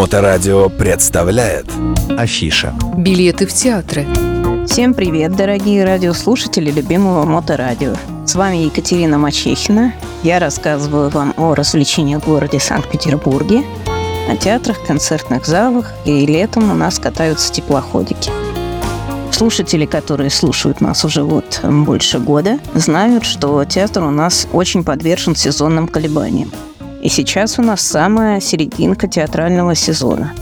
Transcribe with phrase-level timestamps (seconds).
[0.00, 1.66] Моторадио представляет
[2.16, 2.72] Афиша.
[2.96, 4.06] Билеты в театры.
[4.66, 7.92] Всем привет, дорогие радиослушатели любимого Моторадио.
[8.24, 9.92] С вами Екатерина Мачехина.
[10.22, 13.62] Я рассказываю вам о развлечениях в городе Санкт-Петербурге,
[14.26, 18.30] о театрах, концертных залах, и летом у нас катаются теплоходики.
[19.32, 25.36] Слушатели, которые слушают нас уже вот больше года, знают, что театр у нас очень подвержен
[25.36, 26.50] сезонным колебаниям.
[27.02, 30.34] И сейчас у нас самая серединка театрального сезона.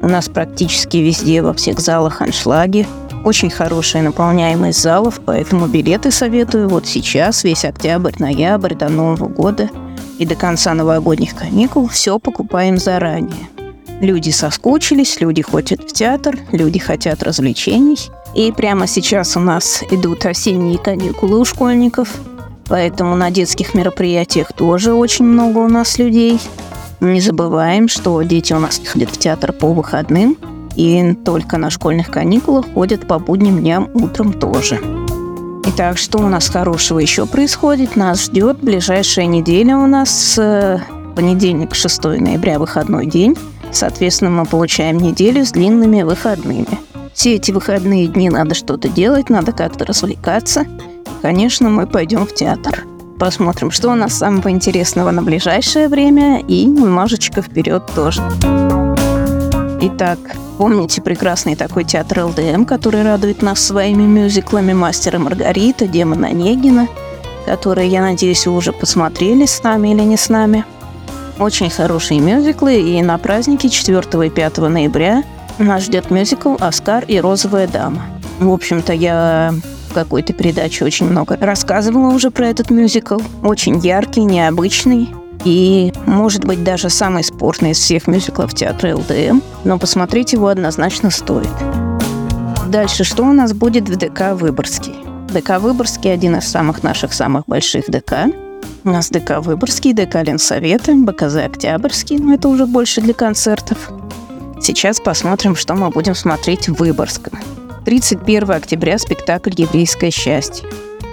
[0.00, 2.86] У нас практически везде, во всех залах аншлаги,
[3.24, 9.68] очень хорошая наполняемость залов, поэтому билеты советую вот сейчас, весь октябрь, ноябрь, до Нового года
[10.18, 13.48] и до конца новогодних каникул все покупаем заранее.
[14.00, 17.98] Люди соскучились, люди ходят в театр, люди хотят развлечений.
[18.34, 22.08] И прямо сейчас у нас идут осенние каникулы у школьников–
[22.68, 26.40] Поэтому на детских мероприятиях тоже очень много у нас людей.
[27.00, 30.36] Не забываем, что дети у нас ходят в театр по выходным,
[30.74, 34.80] и только на школьных каникулах ходят по будним дням утром тоже.
[35.68, 37.96] Итак, что у нас хорошего еще происходит?
[37.96, 40.80] Нас ждет ближайшая неделя у нас с э,
[41.14, 43.36] понедельник 6 ноября выходной день.
[43.72, 46.78] Соответственно, мы получаем неделю с длинными выходными.
[47.12, 50.66] Все эти выходные дни надо что-то делать, надо как-то развлекаться–
[51.22, 52.84] конечно, мы пойдем в театр.
[53.18, 58.22] Посмотрим, что у нас самого интересного на ближайшее время и немножечко вперед тоже.
[59.80, 60.18] Итак,
[60.58, 66.88] помните прекрасный такой театр ЛДМ, который радует нас своими мюзиклами «Мастер и Маргарита», «Демон Онегина»,
[67.46, 70.64] которые, я надеюсь, вы уже посмотрели с нами или не с нами.
[71.38, 75.22] Очень хорошие мюзиклы, и на праздники 4 и 5 ноября
[75.58, 78.02] нас ждет мюзикл «Оскар и розовая дама».
[78.40, 79.54] В общем-то, я
[80.04, 83.18] какой-то передаче очень много рассказывала уже про этот мюзикл.
[83.42, 85.08] Очень яркий, необычный.
[85.44, 89.40] И, может быть, даже самый спорный из всех мюзиклов театра ЛДМ.
[89.64, 91.48] Но посмотреть его однозначно стоит.
[92.68, 94.96] Дальше, что у нас будет в ДК «Выборгский»?
[95.32, 98.26] ДК «Выборгский» один из самых наших самых больших ДК.
[98.84, 103.90] У нас ДК «Выборгский», ДК «Ленсовета», БКЗ «Октябрьский», но это уже больше для концертов.
[104.60, 107.38] Сейчас посмотрим, что мы будем смотреть в Выборгском.
[107.86, 110.68] 31 октября спектакль «Еврейское счастье».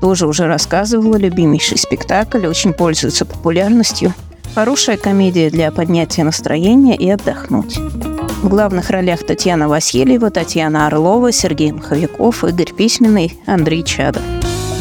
[0.00, 4.14] Тоже уже рассказывала, любимейший спектакль, очень пользуется популярностью.
[4.54, 7.76] Хорошая комедия для поднятия настроения и отдохнуть.
[7.76, 14.22] В главных ролях Татьяна Васильева, Татьяна Орлова, Сергей Маховиков, Игорь Письменный, Андрей Чадов.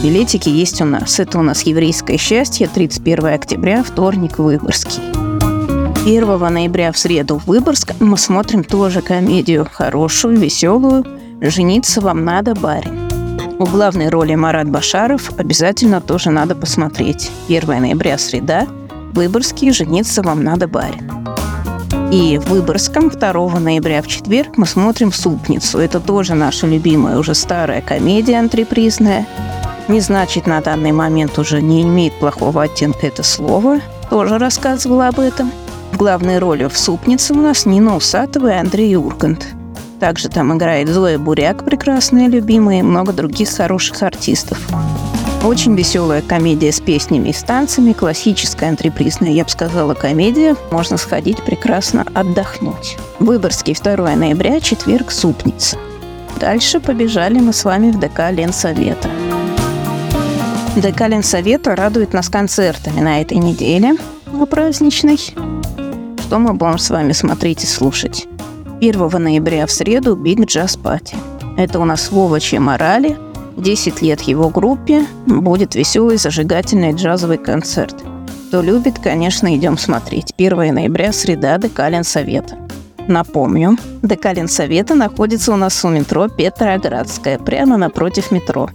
[0.01, 1.19] Билетики есть у нас.
[1.19, 5.01] Это у нас «Еврейское счастье», 31 октября, вторник, Выборгский.
[6.05, 11.05] 1 ноября в среду в Выборск мы смотрим тоже комедию хорошую, веселую,
[11.46, 13.09] «Жениться вам надо, барин».
[13.59, 17.31] У главной роли Марат Башаров обязательно тоже надо посмотреть.
[17.50, 18.66] 1 ноября, среда,
[19.12, 21.12] Выборгский «Жениться вам надо, барин».
[22.14, 25.80] И в Выборгском 2 ноября в четверг мы смотрим «Супницу».
[25.80, 29.28] Это тоже наша любимая, уже старая комедия антрепризная.
[29.90, 33.81] Не значит, на данный момент уже не имеет плохого оттенка это слово.
[34.10, 35.52] Тоже рассказывала об этом.
[35.92, 39.46] В главной роли в «Супнице» у нас Нина Усатова и Андрей Ургант–
[40.03, 44.59] также там играет Зоя Буряк, прекрасная, любимая, и много других хороших артистов.
[45.46, 50.58] Очень веселая комедия с песнями и с танцами, классическая антрепризная, я бы сказала, комедия.
[50.72, 52.97] Можно сходить прекрасно отдохнуть.
[53.19, 55.78] Выборгский 2 ноября, четверг, Супница.
[56.38, 59.09] Дальше побежали мы с вами в ДК Ленсовета.
[60.75, 63.96] ДК Ленсовета радует нас концертами на этой неделе,
[64.50, 65.18] праздничной.
[66.28, 68.28] Что мы будем с вами смотреть и слушать?
[68.89, 71.16] 1 ноября в среду Big Jazz Party.
[71.55, 73.17] Это у нас Вова Морали.
[73.55, 75.05] 10 лет его группе.
[75.25, 77.95] Будет веселый зажигательный джазовый концерт.
[78.49, 80.33] Кто любит, конечно, идем смотреть.
[80.38, 82.57] 1 ноября, среда, Декален Совета.
[83.07, 88.69] Напомню, Декален Совета находится у нас у метро Петроградская, прямо напротив метро.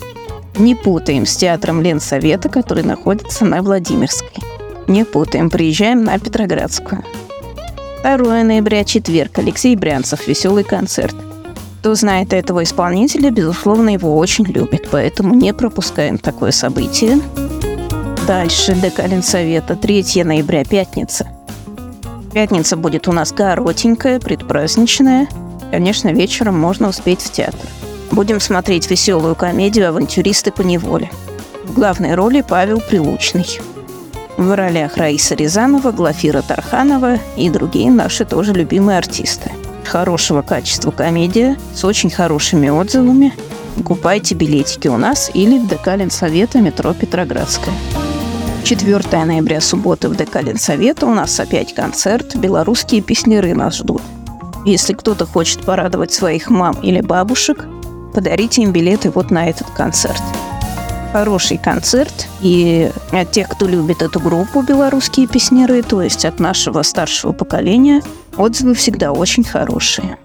[0.57, 4.43] Не путаем с театром Ленсовета, который находится на Владимирской.
[4.87, 7.05] Не путаем, приезжаем на Петроградскую.
[8.03, 11.15] 2 ноября, четверг, Алексей Брянцев, веселый концерт.
[11.81, 17.21] Кто знает этого исполнителя, безусловно, его очень любит, поэтому не пропускаем такое событие.
[18.27, 21.29] Дальше, Декалин Совета, 3 ноября, пятница.
[22.33, 25.29] Пятница будет у нас коротенькая, предпраздничная.
[25.73, 27.67] Конечно, вечером можно успеть в театр.
[28.13, 31.11] Будем смотреть веселую комедию «Авантюристы по неволе».
[31.65, 33.61] В главной роли Павел Прилучный.
[34.39, 39.51] В ролях Раиса Рязанова, Глафира Тарханова и другие наши тоже любимые артисты.
[39.85, 43.35] Хорошего качества комедия с очень хорошими отзывами.
[43.85, 47.75] Купайте билетики у нас или в ДК Ленсовета метро Петроградская.
[48.63, 52.37] 4 ноября, суббота в ДК Ленсовета у нас опять концерт.
[52.37, 54.03] Белорусские песнеры нас ждут.
[54.65, 57.67] Если кто-то хочет порадовать своих мам или бабушек,
[58.15, 60.23] подарите им билеты вот на этот концерт.
[61.13, 66.83] Хороший концерт, и от тех, кто любит эту группу «Белорусские песнеры», то есть от нашего
[66.83, 68.03] старшего поколения,
[68.37, 70.19] отзывы всегда очень хорошие.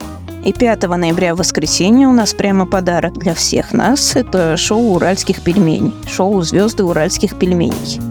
[0.44, 4.18] И 5 ноября в воскресенье у нас прямо подарок для всех нас.
[4.18, 5.94] Это шоу уральских пельменей.
[6.06, 8.02] Шоу «Звезды уральских пельменей».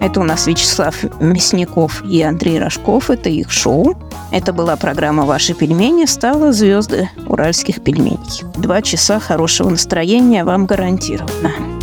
[0.00, 3.10] Это у нас Вячеслав Мясников и Андрей Рожков.
[3.10, 3.96] Это их шоу.
[4.30, 8.44] Это была программа «Ваши пельмени», стала «Звезды уральских пельменей».
[8.56, 11.79] Два часа хорошего настроения вам гарантировано.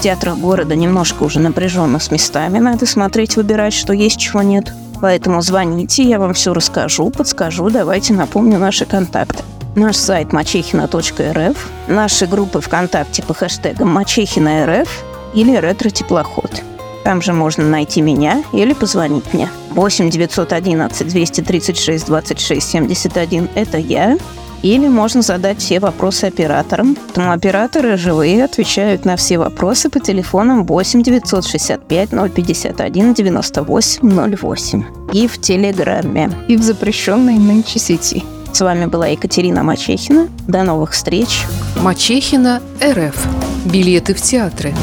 [0.00, 2.58] Театрах города немножко уже напряженно с местами.
[2.58, 4.72] Надо смотреть, выбирать, что есть, чего нет.
[5.02, 7.68] Поэтому звоните, я вам все расскажу, подскажу.
[7.68, 9.44] Давайте напомню наши контакты.
[9.76, 14.88] Наш сайт мачехина.рф, наши группы ВКонтакте по хэштегам Мачехина.рф
[15.34, 16.62] или Ретро-теплоход.
[17.04, 19.50] Там же можно найти меня или позвонить мне.
[19.72, 24.16] 8 911 236 26 71– это я.
[24.62, 26.96] Или можно задать все вопросы операторам.
[27.06, 35.26] Поэтому операторы живые отвечают на все вопросы по телефонам 8 965 051 98 08 и
[35.26, 38.22] в Телеграме, и в запрещенной нынче сети.
[38.52, 40.28] С вами была Екатерина Мачехина.
[40.46, 41.46] До новых встреч.
[41.76, 43.26] Мачехина РФ.
[43.66, 44.74] Билеты в театры.